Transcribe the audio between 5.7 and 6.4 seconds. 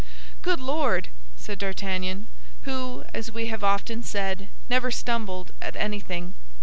anything.